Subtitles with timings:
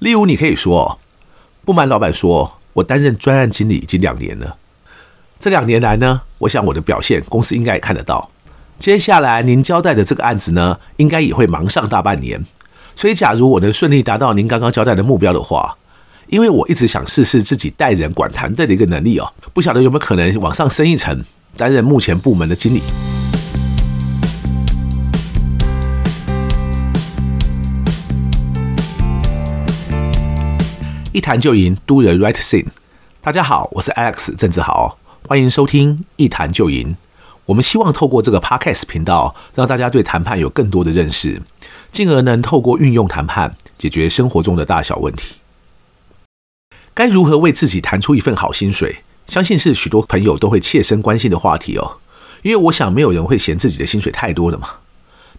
[0.00, 0.98] 例如，你可以说
[1.64, 4.56] ：“不瞒老板说，我担任专案经理已经两年了。
[5.40, 8.30] 这两年来呢，我想我的表现，公司应该也看得到。
[8.78, 12.44] 接下来您交代的这个案子呢，应该也会忙上大半年。
[12.94, 15.76] 所以，假如我能顺利达到您刚刚交代的目标的话，
[16.28, 21.24] 因为我一直想试试自己带人管团队的一个能力哦，不晓得有没有可能往上升一层，
[21.56, 22.82] 担任目前部门的经理。”
[31.18, 32.66] 一谈就赢，Do the right thing。
[33.20, 36.94] 大家好，我是 Alex 郑志豪，欢迎收听一谈就赢。
[37.46, 41.42] 我们希望透过这个 Podcast 频道，让大家对谈判有更多的认识，
[41.90, 45.38] 进而能透过运用谈判解决生活中的大小问题。
[46.94, 48.98] 该如何为自己谈出一份好薪水？
[49.26, 51.98] 相信是许多朋友都会切身关心的话题哦。
[52.42, 54.68] 因为我想，没有人会嫌自己的薪水太多的嘛。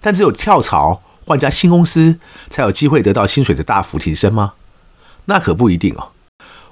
[0.01, 2.19] 但只有跳槽换家新公司，
[2.49, 4.55] 才有机会得到薪水的大幅提升吗？
[5.29, 6.11] 那可不一定哦。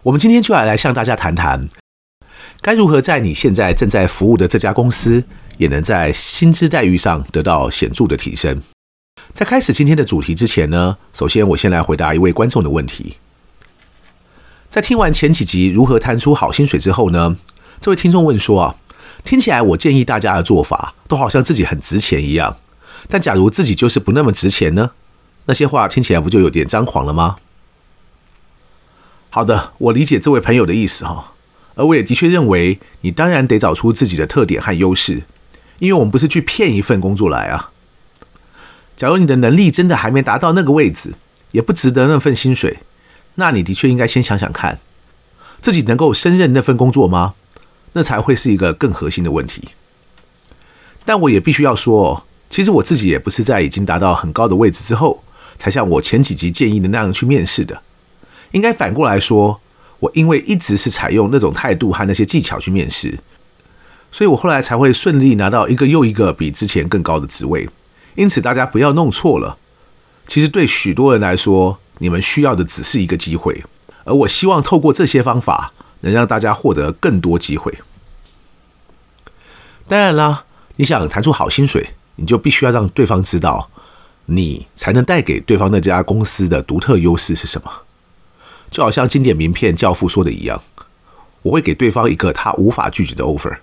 [0.01, 1.69] 我们今天就要来向大家谈谈，
[2.59, 5.23] 该如何在你现在正在服务的这家公司，
[5.59, 8.61] 也能在薪资待遇上得到显著的提升。
[9.31, 13.17] 在开始今天的主题之前呢，首先我先来回答一位观众的问题。
[14.67, 17.37] 在听完前几集如何谈出好薪水之后呢，
[17.79, 18.75] 这位听众问说啊，
[19.23, 22.57] 听起来我建议大家的做法都好像自己很值钱一样，
[23.07, 24.91] 但假如自己就是不那么值钱呢？
[25.45, 27.35] 那些话听起来不就有点张狂了吗？
[29.37, 31.33] 好的，我理解这位朋友的意思哈，
[31.75, 35.21] 而我也的确认为，你当然得找出自己的特点和优势，
[35.77, 37.69] 因为我们不是去骗一份工作来啊。
[38.95, 41.13] 假如你的能力真的还没达到那个位置，
[41.51, 42.79] 也不值得那份薪水，
[43.35, 44.79] 那你的确应该先想想看，
[45.61, 47.35] 自己能够胜任那份工作吗？
[47.93, 49.69] 那才会是一个更核心的问题。
[51.05, 55.23] 但我也必须要说，其实我自己也不是在已经达到很高的位置之后，
[55.59, 57.83] 才像我前几集建议的那样去面试的。
[58.51, 59.59] 应该反过来说，
[59.99, 63.19] 我因为一直是采用那种态度和那些技巧去面试，
[64.11, 67.69] 所以我后来才会顺利拿到一个又一个比之前更高的职位。
[68.15, 69.57] 因此，大家不要弄错了。
[70.25, 73.63] 其实对许多人来说，你们需要的只是一个机会，
[74.03, 75.71] 而我希望透过这些方法，
[76.01, 77.73] 能让大家获得更多机会。
[79.87, 80.43] 当然啦，
[80.75, 83.69] 你想谈出好薪水，你就必须要让对方知道，
[84.25, 87.71] 你才能带给对方那家公司的独特优势是什么。
[88.69, 90.61] 就好像经典名片《教父》说的一样，
[91.43, 93.57] 我会给对方一个他无法拒绝的 offer。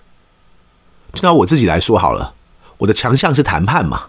[1.13, 2.33] 就拿我自己来说好了，
[2.79, 4.07] 我的强项是谈判嘛，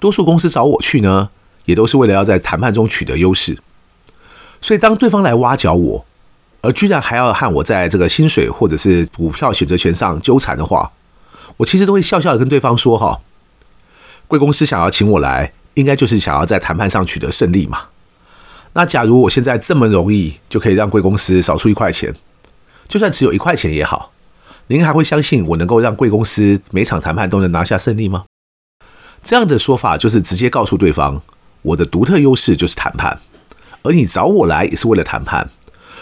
[0.00, 1.28] 多数公司找我去呢，
[1.66, 3.58] 也都是为了要在谈判中取得优势。
[4.60, 6.06] 所以当对方来挖角我，
[6.62, 10.92] 而居然还要和我在这个薪水或者是股票选择权上纠缠的话，
[11.58, 13.20] 我其实都会笑笑的跟对方说：“哈，
[14.26, 17.88] 贵公司想要请我来，应该就是想要在谈判上取得胜利嘛。”
[18.74, 22.14] 那假如我现在这么容易就可以让贵公司少出一块钱，
[22.88, 24.12] 就算只有一块钱也好，
[24.68, 28.24] 您还会相信我能够让贵公司每场谈判都能拿下胜利吗？
[29.22, 31.20] 这样的说法就是直接告诉对方，
[31.62, 33.20] 我的独特优势就是谈判，
[33.82, 35.50] 而你找我来也是为了谈判，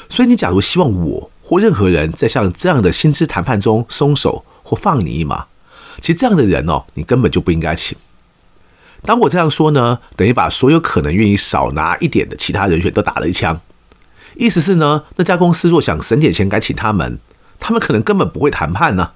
[0.08, 5.46] 所以你假如希望我或任何人在像这样的薪资谈判中松手或放你一马，
[6.00, 7.98] 其实这样的人哦，你根本就不应该请。
[9.02, 13.60] 当我这样说呢，等于把所有可能愿意少拿一点的其他人选都打了一枪。
[14.36, 17.18] 意思是呢，那家公司若想省点钱该请他们，
[17.58, 19.12] 他们可能根本不会谈判呢。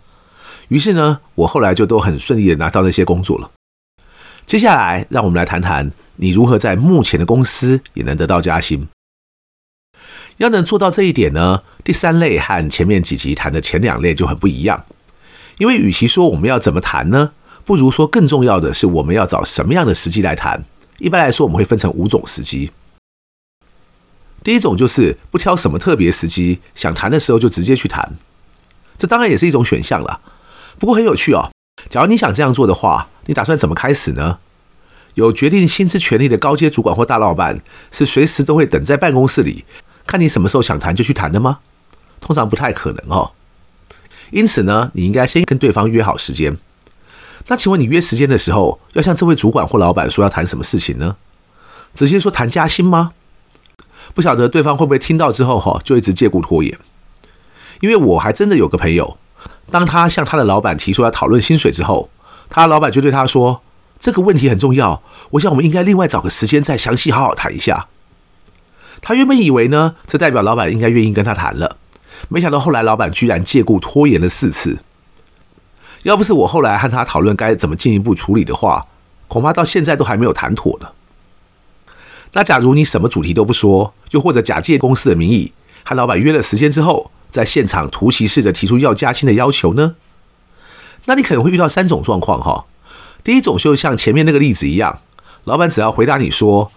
[0.68, 3.50] 于是呢，我后来就都很顺利的拿到那些工作了。
[4.46, 8.88] 接下来，让我们来谈谈你如何在目前的公司也能得到加薪。
[10.38, 14.84] 要能做到这一点呢，第三类和前面几集谈的前两类就很不一样，
[15.58, 17.32] 因为与其说我们要怎么谈呢？
[17.64, 20.64] 不如说，更重要的是，我们要找什么样的时机来谈？
[20.98, 22.70] 一般来说，我们会分成五种时机。
[24.42, 28.16] 第一种就是不挑什么特别时机，想谈的时候就直接去谈。
[28.98, 30.20] 这当然也是一种选项了。
[30.78, 31.50] 不过很有趣哦。
[31.88, 34.38] 假如你想这样做的话，你打算怎么开始呢？
[35.14, 39.64] 有决定薪资权利的高阶主管或大老板，是随时都会等在办公室里，
[40.06, 41.60] 看你什么时候想谈就去谈的吗？
[42.20, 43.32] 通常不太可能哦。
[44.30, 46.58] 因此呢，你应该先跟对方约好时间。
[47.48, 51.16] 那请问你约时间的时候，要向这位主管或老板说要谈什么事情呢？
[51.92, 53.12] 直接说谈加薪吗？
[54.14, 56.78] 不晓得对方会不会听到之后哈，就一直借故拖延。
[57.80, 59.18] 因为我还真的有个朋友，
[59.70, 62.08] 当他向他的老板提出要讨论薪水之后，
[62.48, 63.62] 他老板就对他说
[64.00, 65.02] ：“这个问题很重要，
[65.32, 67.88] 我想我们应该另外找个时间再详细好好谈一下。”
[69.02, 71.76] 他原本以为呢，这代表老板应该愿意跟他谈了，
[72.28, 74.78] 没想到后来老板居然借故拖延了四次。
[76.04, 78.86] 要不是我后来和他讨论该怎么进一步处理的话，
[79.26, 80.88] 恐怕到现在都还没有谈妥呢。
[82.32, 85.52] 那假如你什么主题都不说，又或者假借公司的名义
[85.82, 89.96] 和老板约了时间之后，在现场突袭式的提出要加薪的要求呢？
[91.06, 92.66] 那你可能会遇到三种状况哈。
[93.22, 95.00] 第一种就像前面那个例子一样，
[95.44, 96.70] 老板只要回答你说，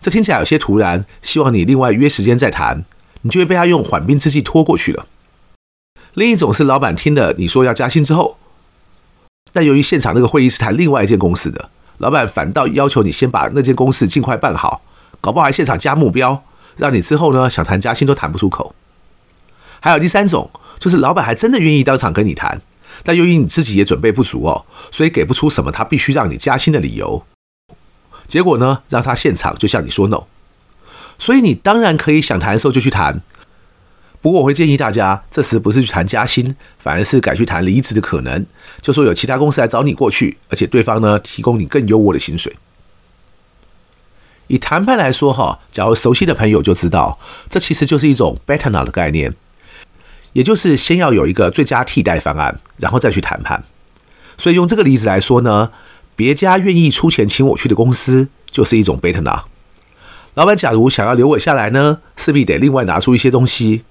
[0.00, 2.84] 这听起来有些突然，希望你另外约时间再谈，
[3.22, 5.06] 你就会被他用缓兵之计拖过去了。
[6.14, 8.36] 另一种是老板听了你说要加薪之后，
[9.52, 11.70] 但由于现场那个会议是谈另外一间公司的。
[11.98, 14.82] 老板反倒要求你先把那间公司尽快办好，
[15.20, 16.42] 搞不好还现场加目标，
[16.76, 18.74] 让你之后呢想谈加薪都谈不出口。
[19.78, 22.60] 还有第三种，就是老板还真的愿意当场跟你谈，
[23.04, 27.24] 但由于你自己也准备不足哦，所以给不出什么他必须让你加薪的理由。
[28.26, 30.24] 结果呢，让他现场就向你说 no。
[31.18, 33.20] 所以你当然可以想谈的时候就去谈。
[34.22, 38.46] 不过我会建议大家，这时不是去谈加薪，反而是改去谈离职的可能。
[38.80, 42.54] 就说有其他公司来找你过去，而且对方呢提供你更优渥的薪水。
[44.46, 47.18] 以谈判来说，哈，假如熟悉的朋友就知道，
[47.50, 49.34] 这其实就是一种 better now 的概念，
[50.34, 53.64] 也就是先要有一个最佳替代方案，然后再去谈判。
[54.38, 55.72] 所以用这个例子来说呢，
[56.14, 59.40] 别家愿意出钱请我去的公司，就是一种 better now。
[60.34, 63.82] 老板假如想要留我下来呢，势必得另外拿出一些东西。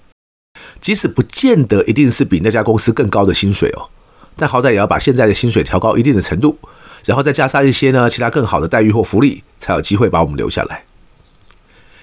[0.80, 3.90] 即使不见得一定是比那家公司更高的薪水哦，
[4.36, 6.58] 但好歹也要把现在的薪水调高一定的程度，
[7.06, 10.84] 然后再加上一些呢其他更好的待遇或福利，才有机会把我们留下来。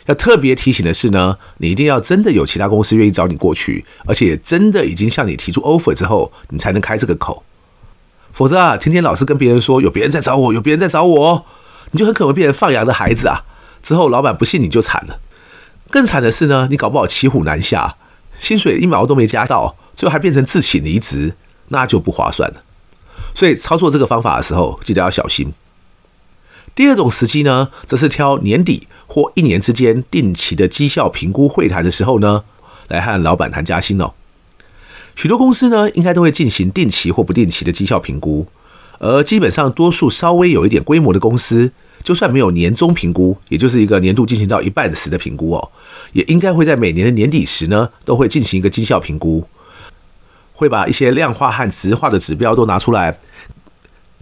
[0.06, 7.44] 要特别提醒的是呢，你一定要真的有其他公司愿意找你过去，而且真的已经向你提出 offer 之后，你才能开这个口。
[8.32, 11.44] 否则啊，天天老是跟别人说有别人在找我，有别人在找我，
[11.90, 13.42] 你就很可能变成放羊的孩子啊。
[13.82, 15.20] 之后老板不信你就惨了。
[15.90, 17.96] 更惨的是呢，你搞不好骑虎难下。
[18.38, 21.34] 薪水一毛都没加到，最后还变成自请离职，
[21.68, 22.62] 那就不划算了。
[23.34, 25.52] 所以操作这个方法的时候，记得要小心。
[26.74, 32.44] 第二种时机呢，则是挑年底或一年之间定期的绩效评估会谈的时候呢，
[32.86, 34.12] 来和老板谈加薪哦。
[35.16, 38.46] 许多公司呢，应该都会进行定期或不定期的绩效评估，
[39.00, 41.72] 而基本上多数稍微有一点规模的公司，
[42.08, 45.70] 就算没有年终评估，也就是一个年度进行到一半时的评估哦，
[46.14, 49.46] 也应该会在每年的年底时呢，都会进行一个绩效评估，
[50.54, 53.18] 会把一些量化和质化的指标都拿出来，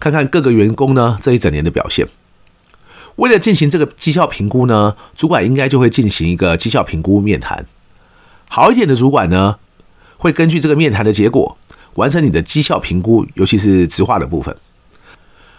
[0.01, 2.05] 看看各个员工呢这一整年的表现。
[3.15, 7.65] 为了进行这个绩效评估呢，主管应该就会进行一个绩效评估面谈。
[8.49, 9.59] 好一点的主管呢，
[10.17, 11.57] 会根据这个面谈的结果，
[11.93, 14.53] 完成你的绩效评估，尤其是质化的部分。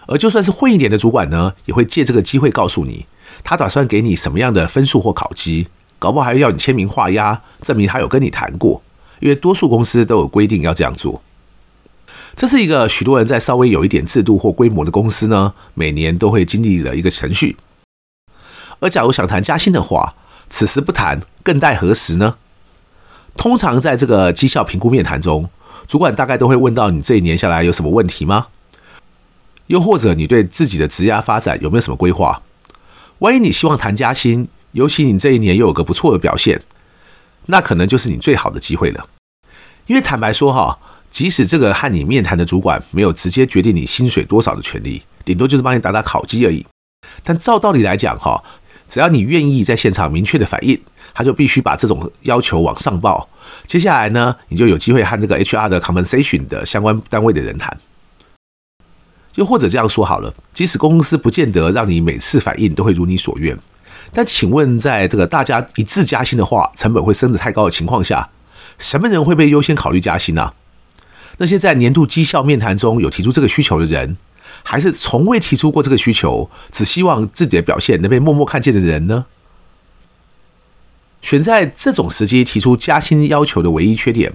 [0.09, 3.05] 而就算是混一点的主管呢，也会借这个机会告诉你，
[3.43, 5.67] 他打算给你什么样的分数或考绩，
[5.99, 8.81] 搞不好还要你签名画押，证明他有跟你谈过。
[9.19, 11.21] 因为多数公司都有规定要这样做。
[12.35, 17.57] 这是一个许多人在稍微有一点制度或规模的公司呢，每年都会经历的一个程序。
[18.79, 20.15] 而假如想谈加薪的话，
[20.49, 22.37] 此时不谈，更待何时呢？
[23.37, 25.49] 通常在这个绩效评估面谈中，
[25.85, 28.47] 主管大概都会问到你这一年下来有什么问题吗？
[29.69, 32.41] 又或者你对自己的职业发展有没有什么规划？
[33.19, 36.63] 万一你希望谈加薪，尤其你这一年又有个不错的表现，
[37.45, 39.07] 那可能就是你最好的机会了。
[39.85, 40.79] 因为坦白说哈，
[41.11, 46.65] 即使这个和你面谈的主管没有直接决定你薪水多少的权利，顶多就是帮你打打考绩而已。
[47.23, 48.43] 但照道理来讲哈，
[48.87, 50.81] 只要你愿意在现场明确的反映，
[51.13, 53.29] 他就必须把这种要求往上报。
[53.67, 57.77] 接下来呢，你就有机会和这个 HR 的 compensation 的相关单位的人谈。
[59.35, 63.57] 又或者这样说好了，即使公司不见得让你每次反应都会如你所愿，
[64.11, 68.29] 但请问，在这个大家一致加薪的话，成本会升得太高的情况下，
[68.77, 70.53] 什么人会被优先考虑加薪呢？
[71.37, 74.17] 那些在年度绩效面谈中有提出这个需求的人，
[74.63, 79.25] 还是从未提出过这个需求，只希望自己的表现能被默默看见的人呢？
[81.21, 84.33] 选在这种时机提出加薪要求的唯一缺点，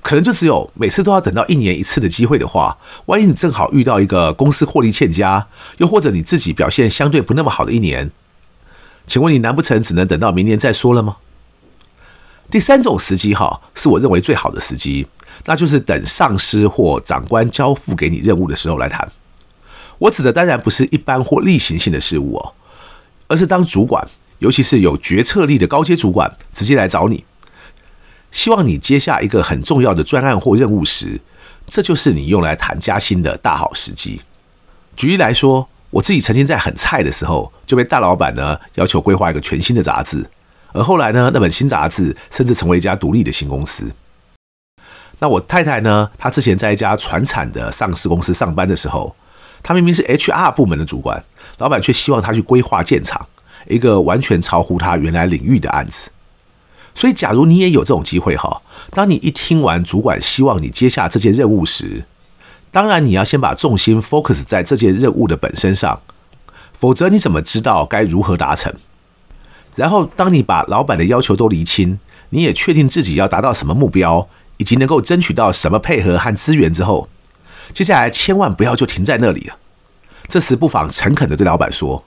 [0.00, 8.10] 可能就只有每次都要等到一年一次的机会的话，万一你正好遇到一个公司获利欠佳，又或者你自己表现相对不那么好的一年，
[9.06, 11.16] 请问你难不成只能等到明年再说了吗？
[12.50, 15.06] 第三种时机哈，是我认为最好的时机，
[15.44, 19.10] 那就是等上司或长官交付给你任务的时候来谈。
[19.98, 22.54] 我指的当然不是一般或例行性的事务哦，
[23.26, 24.08] 而是当主管，
[24.38, 27.24] 尤其是有决策力的高阶主管直接来找你。
[28.30, 31.20] 希望你接下一个很重要的专案或任务时，
[31.66, 34.22] 这就是你用来谈加薪的大好时机。
[34.96, 40.28] 举例来说，我自己曾经在很菜的时候就被大老板呢要求规划一个全新的杂志，
[40.72, 43.92] 而后来呢，那本新杂志甚至成为一家独立的新公司。
[45.20, 49.16] 那我太太呢，她之前在一家传产的上市公司上班的时候，
[49.62, 51.24] 她明明是 HR 部门的主管，
[51.56, 53.26] 老板却希望她去规划建厂，
[53.66, 56.10] 一个完全超乎她原来领域的案子。
[56.98, 62.04] 所以，假如你也有这种机会哈，当你一听完主管希望你接下这件任务时，
[62.72, 66.00] 当然你要先把重心 focus 在这件任务的本身上，
[66.72, 68.74] 否则你怎么知道该如何达成？
[69.76, 72.00] 然后，当你把老板的要求都厘清，
[72.30, 77.08] 你也确定自己要达到什么目标，以及能够争取到什么配合和资源之后，
[77.72, 79.56] 接下来千万不要就停在那里了。
[80.26, 82.04] 这时不妨诚恳的对老板说：“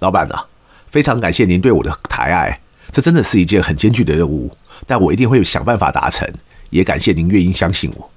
[0.00, 0.46] 老板啊，
[0.86, 2.60] 非常感谢您对我的抬爱。”
[2.92, 4.56] 这真的是一件很艰巨的任务，
[4.86, 6.28] 但我一定会想办法达成。
[6.70, 8.10] 也感谢您愿意相信我。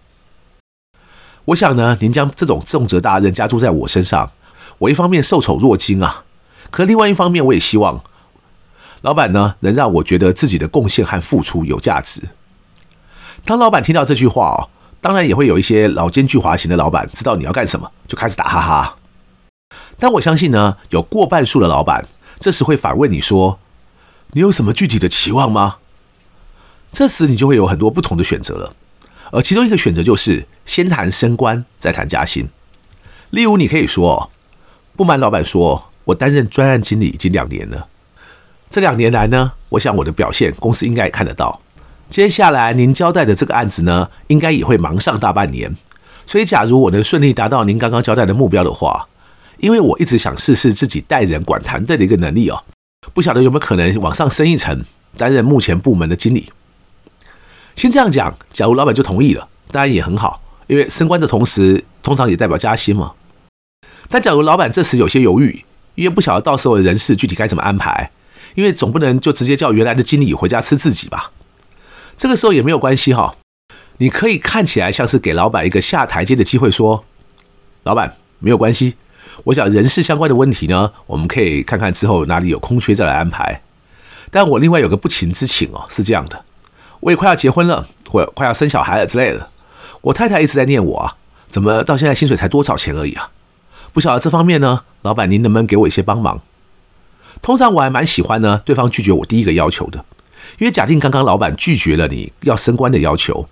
[1.46, 4.32] 我想呢，您将这种重责大任加注在我身上，
[4.78, 6.24] 我一方面受宠若惊啊，
[6.70, 8.04] 可另外一方面，我也希望
[9.02, 12.22] 老板呢能让我觉得自己的贡献和付出有价值。
[13.44, 14.70] 当老板听到这句话哦，
[15.02, 18.98] 当然也会有一些老奸巨猾型的老板知道你要干什么，就开始打哈哈。
[19.98, 23.60] 但我相信呢，有过半数的老板这时会反问你说。
[24.32, 25.76] 你有什么具体的期望吗？
[26.92, 28.76] 这时你就会有很多不同的选择了，
[29.32, 32.48] 而其中一个选择就是先谈升官，再谈加薪。
[33.32, 34.30] 例如，你可以说
[34.96, 37.88] ：“不瞒老板说，我担任专案经理已经两年了。
[38.70, 41.62] 这两年来呢，我想我的表现，公司应该也看得到。
[42.10, 45.76] 接下来您交代的这个案子呢，应该也会忙上大半年。
[46.28, 49.08] 所以，假如我能顺利达到您刚刚交代的目标的话，
[49.58, 52.64] 因为我一直想试试自己带人管团队的一个能力哦。”
[53.14, 54.84] 不晓得有没有可能往上升一层，
[55.18, 56.52] 担任目前部门的经理。
[57.76, 63.14] 先这样讲，假如老板就同意了，当然也很好，因为升官的同时，通常也代表加薪嘛。
[64.10, 68.12] 但假如老板这时有些犹豫，因为不晓得到时候人事具体该怎么安排，
[68.56, 71.32] 因为总不能就直接叫原来的经理回家吃自己吧。
[72.16, 73.36] 这个时候也没有关系哈，
[73.98, 77.04] 你可以看起来像是给老板一个下台阶的机会，说
[77.84, 78.96] ：“老板，没有关系。”
[79.46, 83.62] 我想人事相关的问题呢，我们可以看看之后哪里有空缺再来安排。
[84.32, 86.44] 但我另外有个不情之请哦，是这样的，
[87.02, 89.50] 我也快要结婚了，或快要生小孩了之类的。
[90.02, 91.16] 我太太一直在念我啊，
[91.50, 93.30] 怎么到现在薪水才多少钱而已啊？
[93.92, 96.42] 不晓得这方面呢，老板您能不能给我一些帮忙？
[97.42, 100.06] 通常我还蛮喜欢呢，对方拒绝我第一个要求的，
[100.58, 103.48] 因为假定刚刚老板拒绝了你要升官的要求，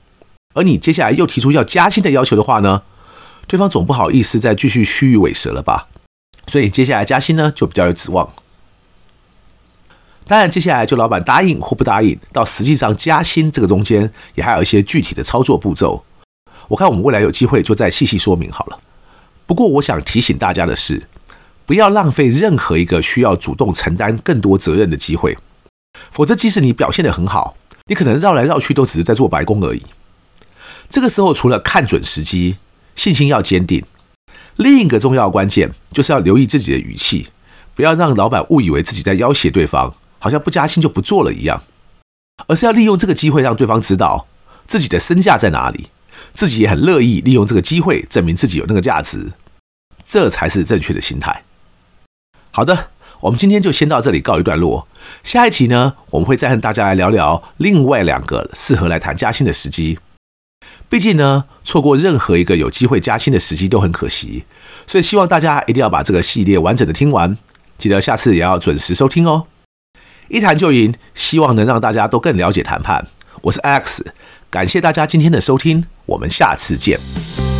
[0.53, 2.81] 而你接下来又提出要加薪的要求的话呢，
[3.47, 5.87] 对方总不好意思再继续虚与委蛇了吧？
[6.47, 8.33] 所以接下来加薪呢就比较有指望。
[10.27, 16.05] 当然，接下来就老板答应或不答应，到实际上加薪这个中间也还有一些具体的操作步骤。
[16.69, 18.79] 我看我们未来有机会就再细细说明好了。
[19.45, 21.07] 不过我想提醒大家的是，
[21.65, 25.37] 不要浪费任何一个需要主动承担更多责任的机会，
[26.11, 27.57] 否则即使你表现得很好，
[27.87, 29.83] 你可能绕来绕去都只是在做白工而已。
[30.89, 32.55] 这个时候除了看准时机，
[32.95, 33.83] 信心要坚定，
[34.55, 37.29] 另一个重要关键就是要留意自己的语气，
[37.75, 41.63] 不要让老板误以为自己在要挟对方，好像不加薪就不做了一样，
[42.47, 44.27] 而是要利用这个机会让对方知道
[44.67, 45.89] 自己的身价在哪里，
[46.33, 49.31] 自己也很乐意利用这个机会证明自己有那个价值，
[50.05, 51.43] 这才是正确的心态。
[52.51, 52.89] 好的，
[53.21, 54.87] 我们今天就先到这里告一段落，
[55.23, 59.97] 下一期呢，我们会再和大家来聊聊另外两个适合来谈加薪的时机。
[60.89, 64.43] 毕竟呢，错过任何一个有机会加薪的时机都很可惜，
[64.85, 67.37] 所以希望大家一定要把这个系列完整的听完，
[67.77, 69.45] 记得下次也要准时收听哦。
[70.27, 73.07] 一谈就赢，希望能让大家都更了解谈判。
[73.43, 73.99] 我是 Alex，
[74.49, 77.50] 感谢大家今天的收听，我们下次见。